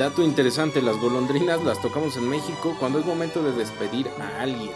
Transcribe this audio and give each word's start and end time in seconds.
Dato 0.00 0.22
interesante, 0.22 0.80
las 0.80 0.96
golondrinas 0.96 1.62
las 1.62 1.82
tocamos 1.82 2.16
en 2.16 2.26
México 2.26 2.74
cuando 2.80 3.00
es 3.00 3.04
momento 3.04 3.42
de 3.42 3.52
despedir 3.52 4.08
a 4.18 4.40
alguien. 4.40 4.70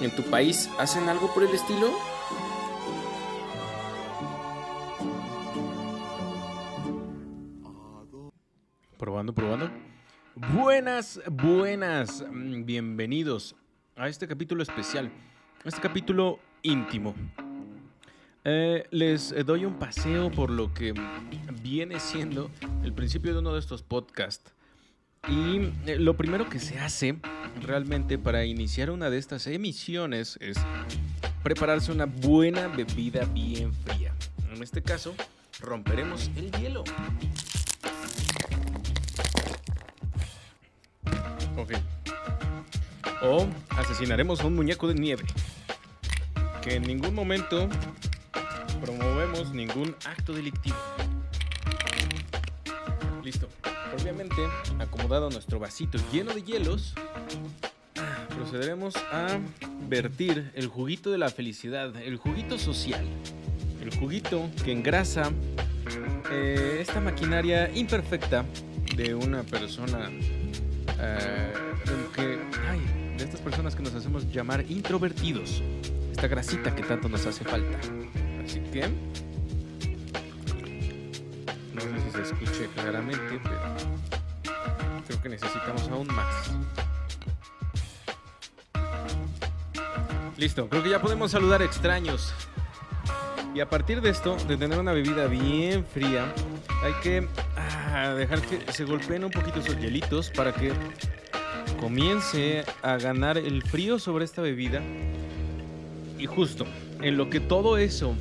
¿En 0.00 0.10
tu 0.16 0.22
país 0.22 0.70
hacen 0.78 1.10
algo 1.10 1.30
por 1.34 1.42
el 1.42 1.50
estilo? 1.54 1.90
Probando, 8.96 9.34
probando. 9.34 9.70
Buenas, 10.54 11.20
buenas. 11.30 12.24
mm, 12.32 12.64
Bienvenidos 12.64 13.54
a 13.94 14.08
este 14.08 14.26
capítulo 14.26 14.62
especial. 14.62 15.12
Este 15.66 15.82
capítulo 15.82 16.38
íntimo. 16.62 17.14
Eh, 18.42 18.86
les 18.90 19.34
doy 19.44 19.66
un 19.66 19.78
paseo 19.78 20.30
por 20.30 20.48
lo 20.48 20.72
que 20.72 20.94
viene 21.62 22.00
siendo 22.00 22.50
el 22.82 22.94
principio 22.94 23.34
de 23.34 23.40
uno 23.40 23.52
de 23.52 23.58
estos 23.58 23.82
podcasts. 23.82 24.54
Y 25.28 25.70
eh, 25.86 25.98
lo 26.00 26.16
primero 26.16 26.48
que 26.48 26.58
se 26.58 26.80
hace 26.80 27.16
realmente 27.62 28.18
para 28.18 28.44
iniciar 28.44 28.90
una 28.90 29.08
de 29.08 29.18
estas 29.18 29.46
emisiones 29.46 30.36
es 30.40 30.56
prepararse 31.44 31.92
una 31.92 32.06
buena 32.06 32.66
bebida 32.66 33.24
bien 33.26 33.72
fría. 33.72 34.12
En 34.52 34.60
este 34.60 34.82
caso, 34.82 35.14
romperemos 35.60 36.28
el 36.34 36.50
hielo. 36.52 36.82
Ok. 41.56 41.72
O 43.22 43.46
asesinaremos 43.70 44.40
a 44.40 44.46
un 44.48 44.56
muñeco 44.56 44.88
de 44.88 44.94
nieve. 44.94 45.22
Que 46.62 46.74
en 46.74 46.82
ningún 46.82 47.14
momento 47.14 47.68
promovemos 48.80 49.52
ningún 49.52 49.94
acto 50.04 50.32
delictivo. 50.32 50.76
Acomodado 54.78 55.28
nuestro 55.28 55.58
vasito 55.58 55.98
lleno 56.10 56.32
de 56.32 56.42
hielos, 56.42 56.94
procederemos 58.34 58.94
a 58.96 59.38
vertir 59.88 60.50
el 60.54 60.68
juguito 60.68 61.10
de 61.10 61.18
la 61.18 61.28
felicidad, 61.28 61.94
el 61.96 62.16
juguito 62.16 62.58
social, 62.58 63.04
el 63.82 63.94
juguito 63.94 64.48
que 64.64 64.72
engrasa 64.72 65.30
eh, 66.30 66.78
esta 66.80 67.00
maquinaria 67.00 67.70
imperfecta 67.74 68.46
de 68.96 69.14
una 69.14 69.42
persona 69.42 70.10
eh, 70.98 71.52
de 73.18 73.24
estas 73.24 73.40
personas 73.40 73.76
que 73.76 73.82
nos 73.82 73.94
hacemos 73.94 74.30
llamar 74.32 74.64
introvertidos, 74.70 75.62
esta 76.10 76.26
grasita 76.26 76.74
que 76.74 76.82
tanto 76.82 77.08
nos 77.08 77.26
hace 77.26 77.44
falta. 77.44 77.78
Así 78.42 78.60
que 78.60 78.88
no 81.74 81.80
sé 81.80 81.88
si 82.04 82.10
se 82.10 82.22
escuche 82.22 82.68
claramente, 82.74 83.40
pero 83.42 84.21
que 85.22 85.28
necesitamos 85.28 85.88
aún 85.88 86.08
más. 86.08 86.50
Listo, 90.36 90.68
creo 90.68 90.82
que 90.82 90.90
ya 90.90 91.00
podemos 91.00 91.30
saludar 91.30 91.62
extraños. 91.62 92.34
Y 93.54 93.60
a 93.60 93.68
partir 93.68 94.00
de 94.00 94.10
esto, 94.10 94.36
de 94.48 94.56
tener 94.56 94.78
una 94.78 94.92
bebida 94.92 95.26
bien 95.26 95.84
fría, 95.84 96.32
hay 96.82 96.94
que 97.02 97.28
ah, 97.56 98.14
dejar 98.16 98.40
que 98.40 98.72
se 98.72 98.84
golpeen 98.84 99.24
un 99.24 99.30
poquito 99.30 99.60
esos 99.60 99.78
hielitos 99.78 100.30
para 100.30 100.52
que 100.52 100.72
comience 101.78 102.64
a 102.82 102.96
ganar 102.96 103.36
el 103.38 103.62
frío 103.62 103.98
sobre 103.98 104.24
esta 104.24 104.42
bebida. 104.42 104.82
Y 106.18 106.26
justo, 106.26 106.66
en 107.00 107.16
lo 107.16 107.28
que 107.28 107.40
todo 107.40 107.76
eso 107.76 108.16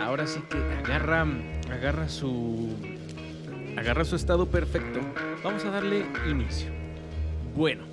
ahora 0.00 0.26
sí 0.26 0.40
que 0.50 0.58
agarra, 0.58 1.26
agarra 1.70 2.08
su, 2.08 2.74
agarra 3.76 4.04
su 4.04 4.16
estado 4.16 4.46
perfecto, 4.46 5.00
vamos 5.42 5.64
a 5.64 5.70
darle 5.70 6.06
inicio. 6.28 6.70
Bueno, 7.54 7.84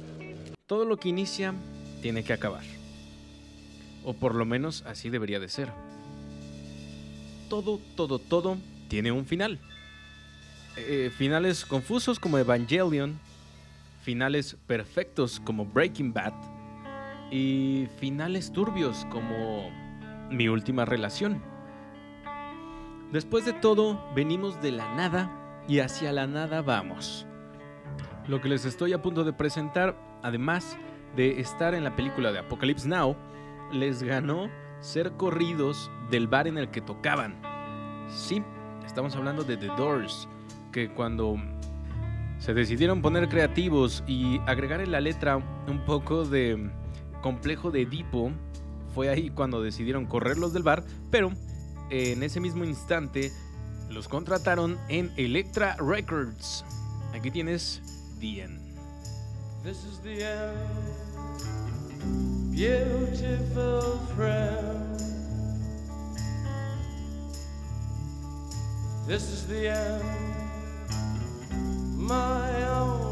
todo 0.68 0.86
lo 0.86 0.98
que 0.98 1.10
inicia 1.10 1.54
tiene 2.02 2.24
que 2.24 2.34
acabar. 2.34 2.64
O 4.04 4.14
por 4.14 4.36
lo 4.36 4.46
menos 4.46 4.84
así 4.88 5.10
debería 5.10 5.40
de 5.40 5.50
ser. 5.50 5.70
Todo, 7.50 7.80
todo, 7.96 8.20
todo 8.20 8.58
tiene 8.88 9.12
un 9.12 9.26
final. 9.26 9.60
Eh, 10.78 11.12
finales 11.16 11.66
confusos 11.66 12.20
como 12.20 12.38
Evangelion, 12.38 13.20
finales 14.04 14.58
perfectos 14.68 15.40
como 15.40 15.66
Breaking 15.66 16.14
Bad 16.14 16.34
y 17.30 17.88
finales 18.00 18.52
turbios 18.52 19.06
como 19.12 19.70
Mi 20.30 20.48
última 20.48 20.86
relación. 20.86 21.42
Después 23.12 23.44
de 23.44 23.52
todo, 23.52 24.02
venimos 24.16 24.62
de 24.62 24.72
la 24.72 24.96
nada 24.96 25.41
y 25.72 25.80
hacia 25.80 26.12
la 26.12 26.28
nada 26.28 26.62
vamos. 26.62 27.26
Lo 28.28 28.42
que 28.42 28.50
les 28.50 28.66
estoy 28.66 28.92
a 28.92 29.02
punto 29.02 29.24
de 29.24 29.32
presentar, 29.32 29.96
además 30.22 30.78
de 31.16 31.40
estar 31.40 31.74
en 31.74 31.86
la 31.86 31.96
película 31.96 32.34
de 32.34 32.40
Apocalypse 32.40 32.90
Now, 32.90 33.16
les 33.72 34.04
ganó 34.04 34.50
ser 34.82 35.14
corridos 35.14 35.90
del 36.10 36.28
bar 36.28 36.50
en 36.50 36.58
el 36.58 36.72
que 36.72 36.82
tocaban. 36.82 37.42
Sí, 38.10 38.44
estamos 38.86 39.16
hablando 39.16 39.46
de 39.46 39.56
The 39.56 39.68
Doors, 39.68 40.28
que 40.74 40.92
cuando 40.92 41.38
se 42.38 42.54
decidieron 42.54 43.02
poner 43.02 43.30
creativos 43.30 44.04
y 44.06 44.42
agregar 44.48 44.82
en 44.82 44.92
la 44.92 45.00
letra 45.00 45.38
un 45.38 45.86
poco 45.86 46.26
de 46.26 46.70
complejo 47.22 47.72
de 47.72 47.84
Edipo, 47.84 48.34
fue 48.94 49.08
ahí 49.08 49.30
cuando 49.30 49.62
decidieron 49.62 50.06
correrlos 50.06 50.52
del 50.52 50.64
bar, 50.64 50.84
pero 51.10 51.32
en 51.90 52.24
ese 52.24 52.42
mismo 52.42 52.66
instante 52.66 53.32
los 53.92 54.08
contrataron 54.08 54.80
en 54.90 55.12
Electra 55.18 55.76
Records. 55.78 56.66
Aquí 57.14 57.30
tienes 57.32 57.82
The 58.20 58.42
End. 58.44 58.62
This 59.64 59.84
is 59.86 60.00
the 60.00 60.24
end, 60.24 60.58
beautiful 62.52 64.00
friend. 64.16 64.98
This 69.06 69.30
is 69.30 69.46
the 69.46 69.68
end, 69.70 70.04
my 71.96 72.64
only 72.70 73.11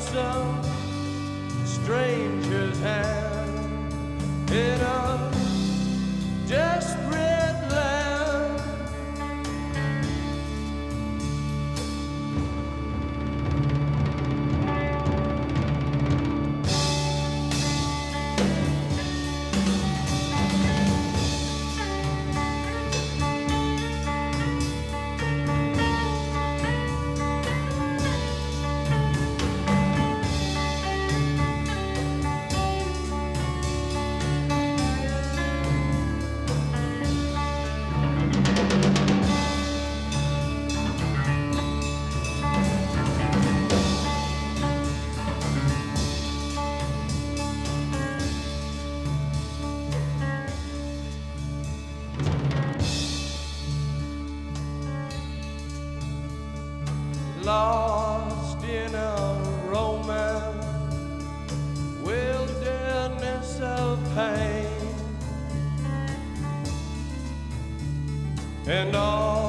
Some 0.00 0.62
stranger. 1.64 2.69
And 68.70 68.94
all 68.94 69.39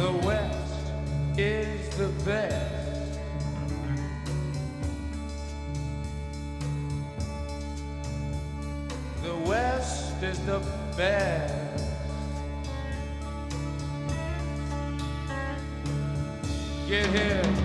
The 0.00 0.12
West 0.12 0.92
is 1.36 1.88
the 1.98 2.08
best. 2.24 3.20
The 9.22 9.36
West 9.46 10.22
is 10.22 10.38
the 10.46 10.62
best. 10.96 11.84
Get 16.88 17.06
here 17.08 17.59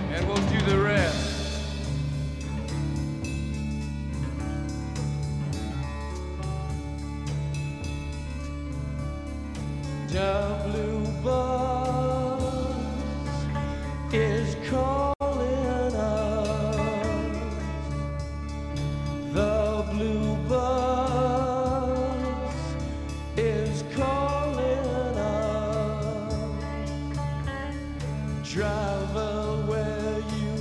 Where 28.57 30.23
you 30.37 30.53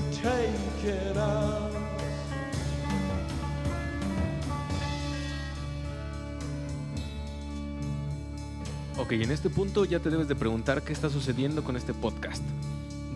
us? 1.17 1.75
Ok, 8.98 9.13
en 9.13 9.31
este 9.31 9.48
punto 9.48 9.84
ya 9.84 10.01
te 10.01 10.10
debes 10.10 10.27
de 10.27 10.34
preguntar 10.34 10.82
qué 10.82 10.93
está 10.93 11.08
sucediendo 11.08 11.63
con 11.63 11.77
este 11.77 11.94
podcast. 11.94 12.43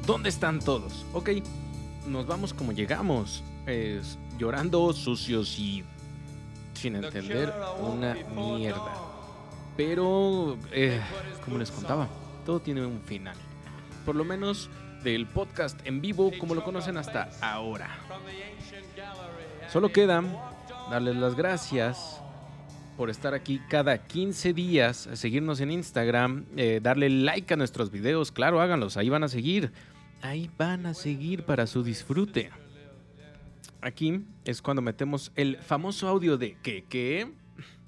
¿Dónde 0.06 0.28
están 0.28 0.60
todos? 0.60 1.04
Ok, 1.12 1.30
nos 2.06 2.28
vamos 2.28 2.54
como 2.54 2.70
llegamos. 2.70 3.42
Es 3.66 4.16
llorando, 4.38 4.92
sucios 4.92 5.58
y 5.58 5.82
sin 6.74 6.94
entender 6.94 7.52
una 7.80 8.14
mierda. 8.14 8.94
Pero, 9.76 10.56
eh, 10.70 11.00
como 11.44 11.58
les 11.58 11.72
contaba, 11.72 12.06
todo 12.46 12.60
tiene 12.60 12.86
un 12.86 13.00
final. 13.00 13.36
Por 14.08 14.16
lo 14.16 14.24
menos 14.24 14.70
del 15.04 15.26
podcast 15.26 15.78
en 15.86 16.00
vivo 16.00 16.32
como 16.38 16.54
lo 16.54 16.64
conocen 16.64 16.96
hasta 16.96 17.28
ahora. 17.42 17.90
Solo 19.70 19.92
queda 19.92 20.24
darles 20.90 21.14
las 21.16 21.34
gracias 21.34 22.18
por 22.96 23.10
estar 23.10 23.34
aquí 23.34 23.60
cada 23.68 23.98
15 23.98 24.54
días, 24.54 25.10
seguirnos 25.12 25.60
en 25.60 25.72
Instagram, 25.72 26.46
eh, 26.56 26.80
darle 26.82 27.10
like 27.10 27.52
a 27.52 27.58
nuestros 27.58 27.90
videos, 27.90 28.32
claro, 28.32 28.62
háganlos, 28.62 28.96
ahí 28.96 29.10
van 29.10 29.24
a 29.24 29.28
seguir, 29.28 29.72
ahí 30.22 30.50
van 30.56 30.86
a 30.86 30.94
seguir 30.94 31.44
para 31.44 31.66
su 31.66 31.82
disfrute. 31.82 32.48
Aquí 33.82 34.24
es 34.46 34.62
cuando 34.62 34.80
metemos 34.80 35.32
el 35.34 35.58
famoso 35.58 36.08
audio 36.08 36.38
de 36.38 36.56
que 36.62 36.84
que 36.84 37.30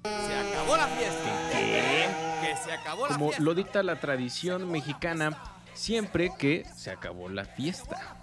Se 0.03 0.35
acabó 0.35 0.77
la 0.77 0.85
fiesta. 0.85 1.49
Que 1.51 2.55
se 2.63 2.71
acabó 2.71 3.07
la 3.07 3.13
como 3.15 3.29
fiesta. 3.29 3.43
lo 3.43 3.55
dicta 3.55 3.81
la 3.81 3.99
tradición 3.99 4.71
mexicana, 4.71 5.35
siempre 5.73 6.31
que 6.37 6.65
se 6.75 6.91
acabó 6.91 7.29
la 7.29 7.45
fiesta. 7.45 8.17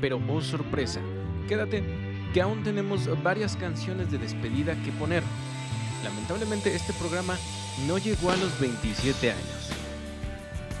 Pero 0.00 0.20
oh 0.28 0.40
sorpresa, 0.40 1.00
quédate 1.48 1.82
que 2.32 2.40
aún 2.40 2.62
tenemos 2.62 3.08
varias 3.22 3.56
canciones 3.56 4.10
de 4.10 4.18
despedida 4.18 4.74
que 4.82 4.92
poner. 4.92 5.22
Lamentablemente 6.04 6.74
este 6.74 6.92
programa 6.94 7.36
no 7.86 7.98
llegó 7.98 8.30
a 8.30 8.36
los 8.36 8.58
27 8.60 9.32
años. 9.32 9.70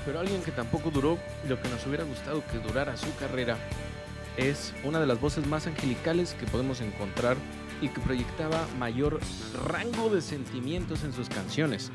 Pero 0.04 0.20
alguien 0.20 0.42
que 0.42 0.52
tampoco 0.52 0.90
duró 0.90 1.18
lo 1.48 1.60
que 1.60 1.68
nos 1.68 1.86
hubiera 1.86 2.04
gustado 2.04 2.42
que 2.46 2.58
durara 2.58 2.96
su 2.96 3.14
carrera 3.16 3.58
es 4.36 4.72
una 4.84 5.00
de 5.00 5.06
las 5.06 5.20
voces 5.20 5.46
más 5.46 5.66
angelicales 5.66 6.34
que 6.34 6.46
podemos 6.46 6.80
encontrar 6.80 7.36
y 7.82 7.88
que 7.88 8.00
proyectaba 8.00 8.66
mayor 8.78 9.20
rango 9.66 10.08
de 10.08 10.20
sentimientos 10.22 11.04
en 11.04 11.12
sus 11.12 11.28
canciones. 11.28 11.90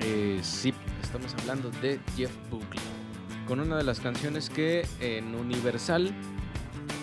Eh, 0.00 0.40
sí, 0.42 0.74
estamos 1.02 1.34
hablando 1.34 1.70
de 1.82 2.00
Jeff 2.16 2.32
Buckley, 2.50 2.82
con 3.46 3.60
una 3.60 3.76
de 3.76 3.84
las 3.84 4.00
canciones 4.00 4.50
que 4.50 4.86
en 5.00 5.34
Universal 5.34 6.12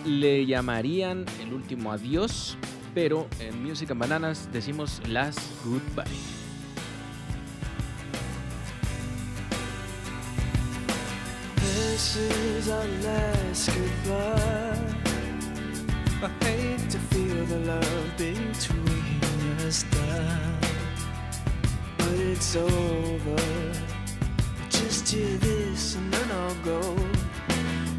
le 0.04 0.46
llamarían 0.46 1.24
el 1.40 1.52
último 1.54 1.92
adiós, 1.92 2.56
pero 2.94 3.28
en 3.38 3.62
Music 3.62 3.90
and 3.90 4.00
Bananas 4.00 4.48
decimos 4.52 5.00
last 5.08 5.40
goodbye. 5.64 6.04
This 11.56 12.16
is 12.16 12.68
our 12.68 12.86
last 13.02 13.68
goodbye. 13.68 15.10
I 16.22 16.28
hate 16.44 16.90
to 16.90 16.98
feel 16.98 17.46
the 17.46 17.60
love 17.60 18.16
between 18.18 19.22
us 19.66 19.84
it's 22.20 22.54
over. 22.56 23.36
Just 24.68 25.08
hear 25.08 25.36
this 25.38 25.96
and 25.96 26.12
then 26.12 26.30
I'll 26.30 26.54
go. 26.56 26.96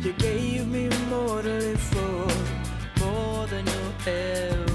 You 0.01 0.13
gave 0.13 0.67
me 0.67 0.89
more 1.09 1.41
to 1.41 1.49
live 1.49 1.79
for, 1.79 3.03
more 3.03 3.47
than 3.47 3.65
you'll 3.65 4.13
ever. 4.13 4.70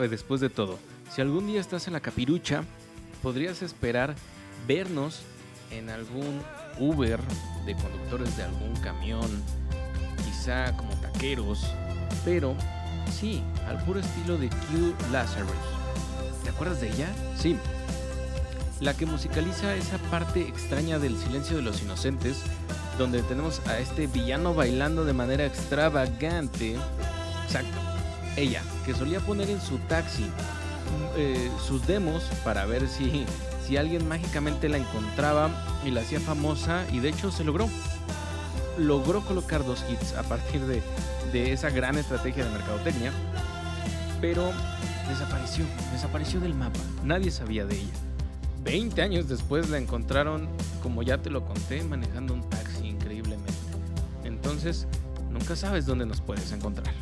Después 0.00 0.40
de 0.40 0.50
todo, 0.50 0.78
si 1.12 1.20
algún 1.20 1.46
día 1.46 1.60
estás 1.60 1.86
en 1.86 1.92
la 1.92 2.00
capirucha, 2.00 2.64
podrías 3.22 3.62
esperar 3.62 4.14
vernos 4.66 5.22
en 5.70 5.90
algún 5.90 6.40
Uber 6.78 7.20
de 7.66 7.74
conductores 7.74 8.36
de 8.36 8.44
algún 8.44 8.74
camión, 8.76 9.30
quizá 10.24 10.76
como 10.76 10.94
taqueros, 11.00 11.64
pero 12.24 12.54
sí, 13.12 13.42
al 13.68 13.82
puro 13.84 14.00
estilo 14.00 14.36
de 14.38 14.48
Q 14.48 14.94
Lazarus. 15.12 15.50
¿Te 16.42 16.50
acuerdas 16.50 16.80
de 16.80 16.88
ella? 16.90 17.08
Sí. 17.38 17.56
La 18.80 18.94
que 18.94 19.06
musicaliza 19.06 19.74
esa 19.76 19.98
parte 20.10 20.42
extraña 20.42 20.98
del 20.98 21.16
silencio 21.16 21.56
de 21.56 21.62
los 21.62 21.82
inocentes, 21.82 22.42
donde 22.98 23.22
tenemos 23.22 23.60
a 23.66 23.78
este 23.78 24.06
villano 24.06 24.52
bailando 24.52 25.04
de 25.04 25.12
manera 25.12 25.46
extravagante. 25.46 26.76
Exacto. 27.46 27.78
Ella, 28.36 28.62
que 28.84 28.94
solía 28.94 29.20
poner 29.20 29.50
en 29.50 29.60
su 29.60 29.78
taxi 29.78 30.26
eh, 31.16 31.50
sus 31.66 31.86
demos 31.86 32.24
para 32.44 32.66
ver 32.66 32.88
si, 32.88 33.24
si 33.66 33.76
alguien 33.76 34.06
mágicamente 34.08 34.68
la 34.68 34.78
encontraba 34.78 35.50
y 35.84 35.90
la 35.90 36.00
hacía 36.00 36.20
famosa 36.20 36.84
y 36.92 37.00
de 37.00 37.10
hecho 37.10 37.30
se 37.30 37.44
logró. 37.44 37.68
Logró 38.78 39.20
colocar 39.24 39.64
dos 39.64 39.84
hits 39.88 40.14
a 40.14 40.24
partir 40.24 40.60
de, 40.66 40.82
de 41.32 41.52
esa 41.52 41.70
gran 41.70 41.96
estrategia 41.96 42.44
de 42.44 42.50
mercadotecnia, 42.50 43.12
pero 44.20 44.50
desapareció, 45.08 45.64
desapareció 45.92 46.40
del 46.40 46.54
mapa. 46.54 46.80
Nadie 47.04 47.30
sabía 47.30 47.64
de 47.64 47.76
ella. 47.76 47.92
20 48.64 49.00
años 49.02 49.28
después 49.28 49.68
la 49.68 49.78
encontraron, 49.78 50.48
como 50.82 51.02
ya 51.02 51.18
te 51.18 51.30
lo 51.30 51.44
conté, 51.44 51.84
manejando 51.84 52.34
un 52.34 52.48
taxi 52.48 52.88
increíblemente. 52.88 53.52
Entonces, 54.24 54.88
nunca 55.30 55.54
sabes 55.54 55.86
dónde 55.86 56.06
nos 56.06 56.20
puedes 56.20 56.50
encontrar. 56.50 56.94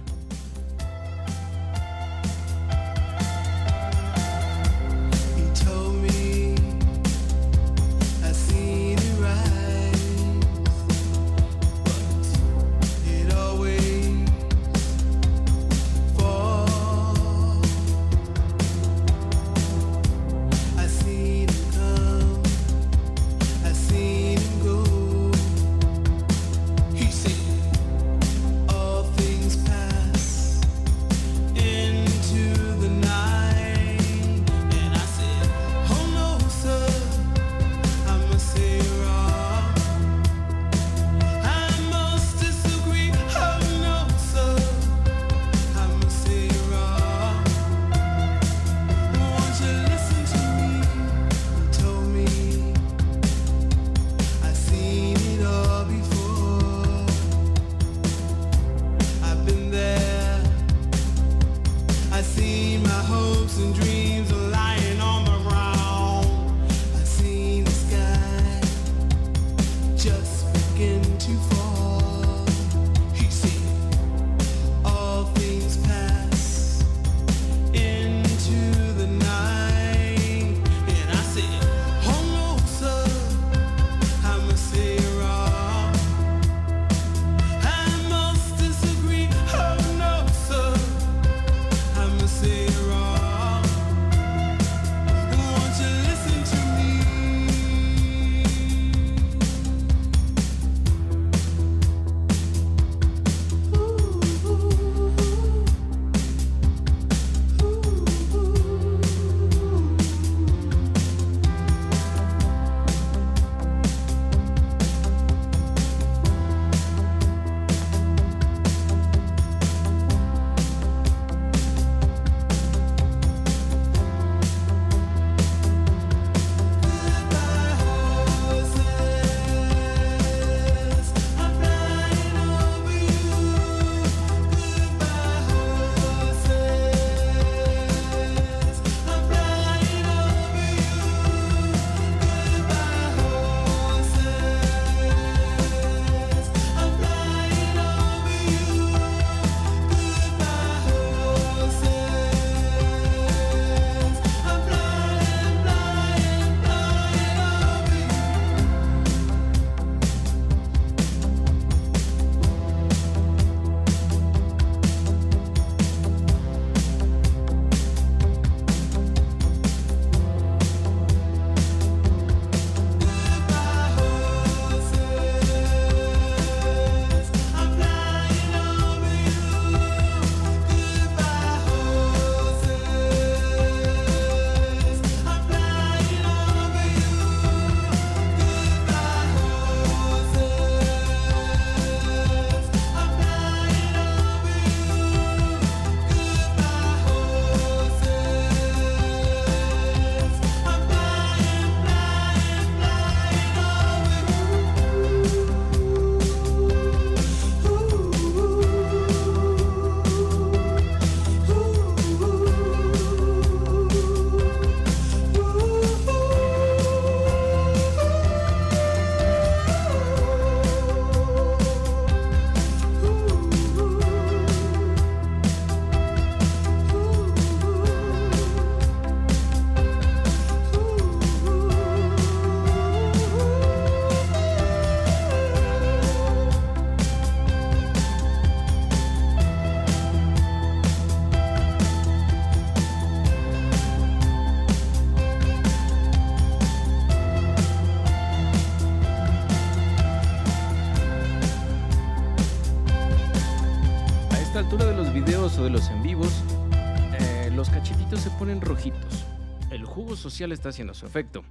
Social 260.43 260.53
está 260.53 260.71
haciendo 260.71 260.95
su 260.95 261.07
efecto. 261.07 261.45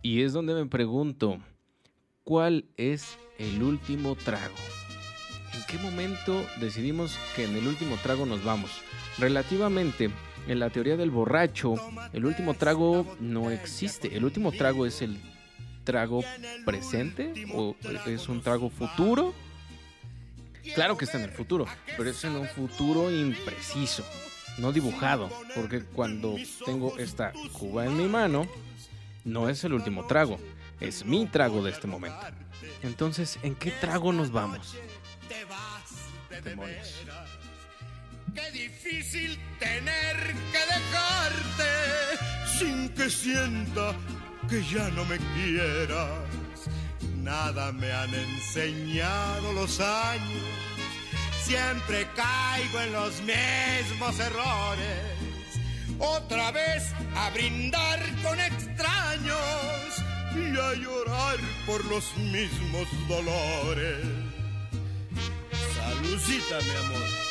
Y 0.00 0.22
es 0.22 0.32
donde 0.32 0.54
me 0.54 0.66
pregunto, 0.66 1.38
¿cuál 2.24 2.64
es 2.78 3.18
el 3.38 3.62
último 3.62 4.14
trago? 4.14 4.54
¿En 5.52 5.62
qué 5.68 5.76
momento 5.76 6.42
decidimos 6.58 7.18
que 7.36 7.44
en 7.44 7.54
el 7.54 7.66
último 7.66 7.96
trago 8.02 8.24
nos 8.24 8.42
vamos? 8.44 8.70
Relativamente, 9.18 10.10
en 10.48 10.58
la 10.58 10.70
teoría 10.70 10.96
del 10.96 11.10
borracho, 11.10 11.74
el 12.14 12.24
último 12.24 12.54
trago 12.54 13.06
no 13.20 13.50
existe. 13.50 14.16
El 14.16 14.24
último 14.24 14.52
trago 14.52 14.86
es 14.86 15.02
el 15.02 15.18
trago 15.84 16.24
presente 16.64 17.46
o 17.54 17.76
es 18.06 18.28
un 18.28 18.40
trago 18.40 18.70
futuro. 18.70 19.34
Claro 20.74 20.96
que 20.96 21.04
está 21.04 21.18
en 21.18 21.24
el 21.24 21.30
futuro, 21.30 21.66
pero 21.98 22.08
es 22.08 22.24
en 22.24 22.36
un 22.36 22.46
futuro 22.46 23.10
impreciso, 23.10 24.02
no 24.58 24.72
dibujado, 24.72 25.30
porque 25.54 25.82
cuando 25.82 26.36
tengo 26.64 26.96
esta 26.98 27.32
cuba 27.52 27.86
en 27.86 27.96
mi 27.96 28.06
mano, 28.06 28.46
no 29.24 29.48
es 29.48 29.64
el 29.64 29.72
último 29.72 30.06
trago, 30.06 30.38
es 30.80 31.04
mi 31.04 31.26
trago 31.26 31.62
de 31.62 31.70
este 31.70 31.86
momento. 31.86 32.18
Entonces, 32.82 33.38
¿en 33.42 33.54
qué 33.54 33.70
trago 33.70 34.12
nos 34.12 34.30
vamos? 34.30 34.74
Demonios. 36.44 37.02
Qué 38.34 38.50
difícil 38.50 39.38
tener 39.58 40.16
que 40.52 40.58
dejarte 40.74 41.62
sin 42.58 42.88
que 42.90 43.10
sienta 43.10 43.94
que 44.48 44.62
ya 44.64 44.88
no 44.90 45.04
me 45.04 45.18
quieras. 45.18 46.68
Nada 47.18 47.72
me 47.72 47.92
han 47.92 48.12
enseñado 48.14 49.52
los 49.52 49.78
años. 49.80 50.71
Siempre 51.44 52.06
caigo 52.14 52.80
en 52.80 52.92
los 52.92 53.20
mismos 53.22 54.18
errores. 54.20 55.58
Otra 55.98 56.52
vez 56.52 56.84
a 57.16 57.30
brindar 57.30 57.98
con 58.22 58.38
extraños 58.38 59.38
y 60.34 60.56
a 60.56 60.74
llorar 60.74 61.36
por 61.66 61.84
los 61.86 62.16
mismos 62.16 62.86
dolores. 63.08 64.04
Saludcita, 65.76 66.58
mi 66.60 66.70
amor. 66.70 67.22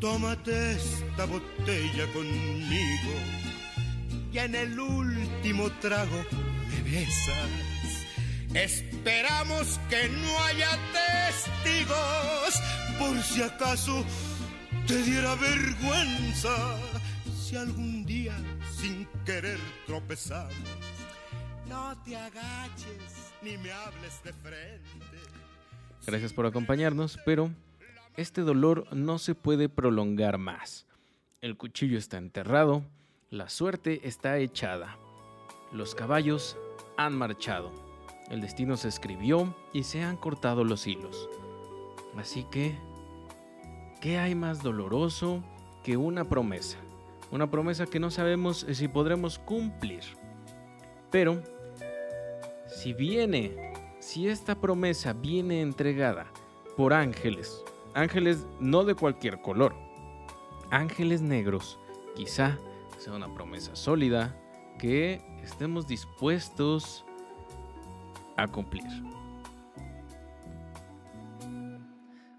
Tómate 0.00 0.72
esta 0.72 1.24
botella 1.24 2.06
conmigo 2.12 3.14
y 4.30 4.38
en 4.38 4.54
el 4.54 4.78
último 4.78 5.70
trago 5.80 6.24
me 6.94 7.00
besas. 7.00 8.06
Esperamos 8.54 9.80
que 9.90 10.08
no 10.08 10.44
haya 10.44 10.78
testigos 10.92 12.62
por 12.98 13.20
si 13.22 13.42
acaso 13.42 14.04
te 14.86 15.02
diera 15.02 15.34
vergüenza 15.34 16.78
si 17.36 17.56
algún 17.56 18.04
día 18.04 18.36
sin 18.76 19.06
querer 19.24 19.58
tropezamos. 19.86 20.54
No 21.68 21.96
te 22.04 22.16
agaches 22.16 23.32
ni 23.42 23.58
me 23.58 23.72
hables 23.72 24.22
de 24.22 24.32
frente. 24.32 25.18
Gracias 26.06 26.32
por 26.32 26.46
acompañarnos, 26.46 27.18
pero 27.24 27.50
este 28.16 28.42
dolor 28.42 28.86
no 28.94 29.18
se 29.18 29.34
puede 29.34 29.68
prolongar 29.68 30.38
más. 30.38 30.86
El 31.40 31.56
cuchillo 31.56 31.98
está 31.98 32.18
enterrado, 32.18 32.84
la 33.30 33.48
suerte 33.48 34.06
está 34.06 34.38
echada. 34.38 34.96
Los 35.72 35.94
caballos 35.94 36.56
han 36.96 37.16
marchado. 37.16 37.70
El 38.30 38.40
destino 38.40 38.76
se 38.76 38.88
escribió 38.88 39.54
y 39.72 39.84
se 39.84 40.02
han 40.02 40.16
cortado 40.16 40.64
los 40.64 40.86
hilos. 40.86 41.28
Así 42.16 42.44
que, 42.44 42.76
¿qué 44.00 44.18
hay 44.18 44.34
más 44.34 44.62
doloroso 44.62 45.42
que 45.82 45.96
una 45.96 46.24
promesa? 46.24 46.78
Una 47.30 47.50
promesa 47.50 47.86
que 47.86 48.00
no 48.00 48.10
sabemos 48.10 48.66
si 48.72 48.88
podremos 48.88 49.38
cumplir. 49.38 50.02
Pero, 51.10 51.42
si 52.66 52.92
viene, 52.92 53.72
si 53.98 54.28
esta 54.28 54.54
promesa 54.54 55.12
viene 55.12 55.60
entregada 55.60 56.26
por 56.76 56.92
ángeles, 56.92 57.62
ángeles 57.94 58.46
no 58.60 58.84
de 58.84 58.94
cualquier 58.94 59.40
color, 59.40 59.74
ángeles 60.70 61.22
negros, 61.22 61.78
quizá 62.14 62.58
sea 62.98 63.12
una 63.12 63.32
promesa 63.34 63.76
sólida 63.76 64.38
que 64.78 65.20
estemos 65.42 65.86
dispuestos 65.86 67.04
a 68.36 68.46
cumplir. 68.46 68.84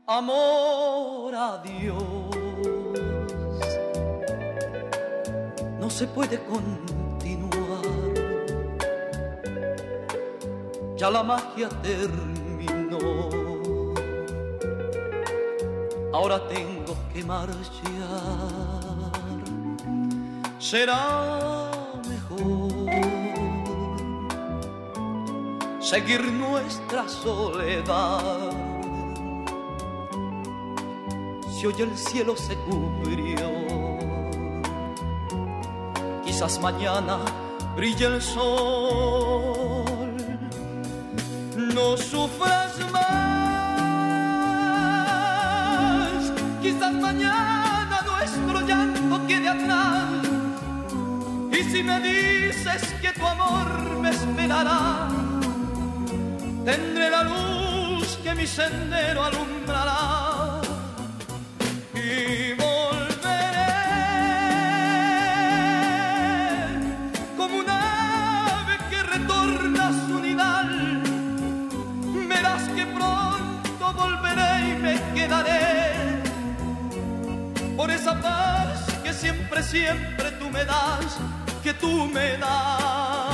Amor 0.07 1.33
a 1.33 1.63
Dios, 1.63 2.03
no 5.79 5.89
se 5.89 6.05
puede 6.07 6.39
continuar. 6.43 7.55
Ya 10.95 11.09
la 11.09 11.23
magia 11.23 11.69
terminó. 11.81 13.29
Ahora 16.13 16.47
tengo 16.47 16.95
que 17.11 17.23
marchar. 17.23 17.55
Será 20.59 21.74
seguir 25.85 26.21
nuestra 26.33 27.07
soledad. 27.07 28.51
Si 31.51 31.67
hoy 31.67 31.79
el 31.79 31.95
cielo 31.95 32.35
se 32.35 32.55
cubrió, 32.57 33.51
quizás 36.25 36.59
mañana 36.59 37.19
brille 37.75 38.07
el 38.07 38.19
sol. 38.21 38.45
No 41.55 41.95
sufras 41.97 42.79
más, 42.91 43.01
quizás 46.63 46.93
mañana 46.93 48.01
nuestro 48.05 48.61
llanto 48.61 49.27
quede 49.27 49.49
atrás. 49.49 50.09
Y 51.51 51.63
si 51.63 51.83
me 51.83 51.99
dices 51.99 52.81
que 53.01 53.11
tu 53.11 53.25
amor 53.25 53.99
me 54.01 54.09
esperará, 54.09 55.24
tendré 56.65 57.09
la 57.11 57.23
luz 57.23 58.17
que 58.23 58.33
mi 58.33 58.47
sendero 58.47 59.23
alumbrará. 59.23 60.61
Y 61.93 62.53
volveré 62.53 63.71
como 67.37 67.57
un 67.59 67.69
ave 67.69 68.75
que 68.89 69.03
retorna 69.03 69.87
a 69.89 69.93
su 70.07 70.19
nidal. 70.19 71.03
Verás 72.27 72.63
que 72.75 72.85
pronto 72.97 73.83
volveré 73.93 74.69
y 74.69 74.73
me 74.85 74.95
quedaré 75.13 76.23
por 77.77 77.91
esa 77.91 78.19
paz 78.19 78.85
que 79.03 79.13
siempre, 79.13 79.61
siempre 79.61 80.31
tú 80.39 80.49
me 80.49 80.65
das, 80.65 81.17
que 81.63 81.73
tú 81.73 82.07
me 82.07 82.37
das. 82.37 83.24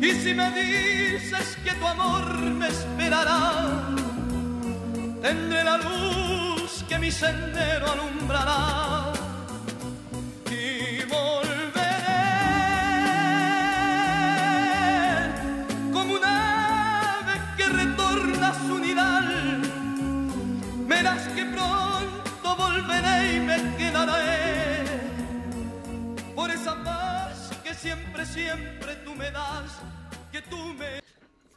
Y 0.00 0.10
si 0.14 0.34
me 0.34 0.50
dices 0.50 1.56
que 1.64 1.70
tu 1.74 1.86
amor 1.86 2.36
me 2.60 2.66
esperará, 2.66 3.94
tendré 5.22 5.62
la 5.62 5.76
luz 5.76 6.84
que 6.88 6.98
mi 6.98 7.10
sendero 7.10 7.92
alumbrará. 7.92 9.12
Y 10.50 11.04
volveré 11.04 12.18
como 15.92 16.14
un 16.14 16.24
ave 16.24 17.34
que 17.56 17.66
retorna 17.68 18.48
a 18.48 18.54
su 18.66 18.78
nidal. 18.80 19.62
Verás 20.88 21.28
que 21.28 21.44
pronto 21.44 22.56
volveré 22.56 23.36
y 23.36 23.40
me 23.40 23.76
quedaré 23.76 24.82
por 26.34 26.50
esa 26.50 26.81
siempre, 28.24 28.96
tú 29.04 29.14
me 29.14 29.30
das, 29.30 29.80
que 30.30 30.42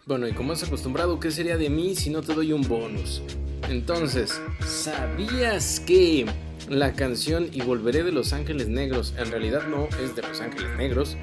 Bueno, 0.06 0.28
y 0.28 0.34
como 0.34 0.54
has 0.54 0.64
acostumbrado, 0.64 1.20
¿qué 1.20 1.32
sería 1.32 1.58
de 1.58 1.70
mí 1.70 1.96
si 1.96 2.10
no 2.10 2.22
te 2.22 2.34
doy 2.34 2.54
un 2.54 2.62
bonus? 2.68 3.22
Entonces, 3.70 4.42
¿sabías 4.66 5.80
que 5.80 6.26
la 6.70 6.94
canción 6.94 7.50
Y 7.52 7.62
Volveré 7.62 8.04
de 8.04 8.12
Los 8.12 8.34
Ángeles 8.34 8.68
Negros 8.68 9.14
en 9.18 9.32
realidad 9.32 9.68
no 9.68 9.88
es 10.04 10.16
de 10.16 10.22
Los 10.24 10.42
Ángeles 10.42 10.76
Negros? 10.78 11.18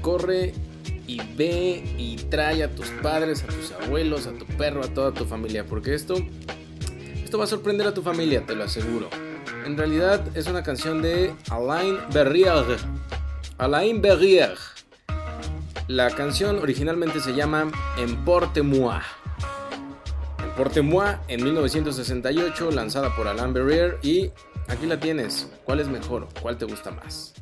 Corre 0.00 0.54
y 1.06 1.20
ve 1.36 1.82
y 1.98 2.16
trae 2.30 2.62
a 2.62 2.74
tus 2.74 2.88
padres, 3.02 3.42
a 3.42 3.46
tus 3.46 3.72
abuelos, 3.72 4.26
a 4.26 4.32
tu 4.32 4.46
perro, 4.46 4.84
a 4.84 4.88
toda 4.88 5.12
tu 5.12 5.24
familia, 5.24 5.64
porque 5.66 5.94
esto, 5.94 6.14
esto 7.22 7.38
va 7.38 7.44
a 7.44 7.48
sorprender 7.48 7.86
a 7.86 7.94
tu 7.94 8.02
familia, 8.02 8.44
te 8.46 8.54
lo 8.54 8.64
aseguro. 8.64 9.08
En 9.66 9.76
realidad 9.76 10.24
es 10.36 10.46
una 10.46 10.62
canción 10.62 11.02
de 11.02 11.34
Alain 11.50 11.98
Berrier. 12.12 12.78
Alain 13.58 14.00
Berrier. 14.00 14.73
La 15.88 16.08
canción 16.08 16.60
originalmente 16.60 17.20
se 17.20 17.34
llama 17.34 17.70
Emporte-moi. 17.98 19.02
Emporte-moi 20.42 21.16
en 21.28 21.44
1968, 21.44 22.70
lanzada 22.70 23.14
por 23.14 23.28
Alain 23.28 23.52
Berrier 23.52 23.98
y 24.02 24.30
aquí 24.68 24.86
la 24.86 24.98
tienes. 24.98 25.50
¿Cuál 25.64 25.80
es 25.80 25.88
mejor? 25.88 26.28
¿Cuál 26.40 26.56
te 26.56 26.64
gusta 26.64 26.90
más? 26.90 27.34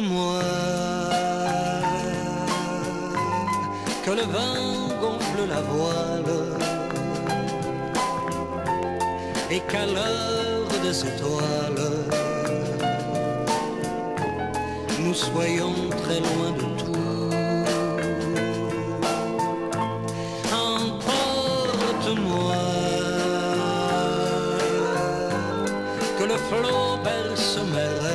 Moi 0.00 0.40
que 4.04 4.12
le 4.12 4.22
vent 4.22 4.88
gonfle 5.00 5.46
la 5.48 5.60
voile. 5.62 6.24
Et 9.50 9.60
qu'à 9.60 9.86
l'heure 9.86 10.68
des 10.82 11.00
étoiles 11.00 11.92
nous 14.98 15.14
soyons 15.14 15.74
très 16.02 16.20
loin 16.20 16.50
de 16.60 16.66
tout. 16.80 17.30
Emporte-moi. 20.52 22.54
Que 26.18 26.24
le 26.24 26.36
flot 26.48 26.98
berce 27.04 27.58
mes 27.74 28.05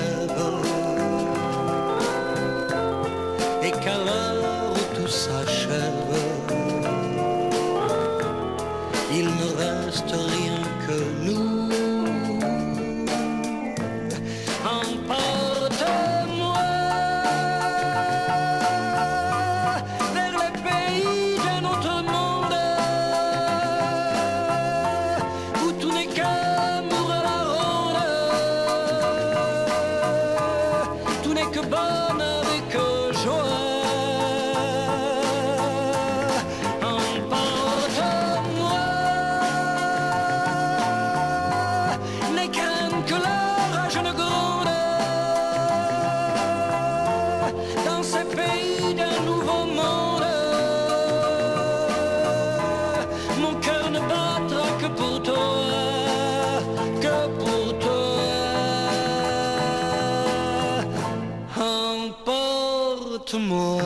Emporte-moi, 62.02 63.82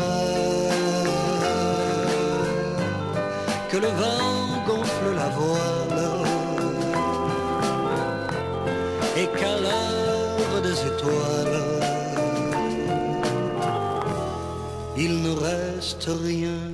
que 3.69 3.77
le 3.77 3.87
vent 3.87 4.63
gonfle 4.65 5.07
la 5.15 5.29
voile 5.39 6.03
et 9.17 9.27
qu'à 9.37 9.55
l'heure 9.63 10.61
des 10.61 10.79
étoiles, 10.91 11.61
il 14.95 15.21
ne 15.21 15.31
reste 15.31 16.07
rien. 16.23 16.64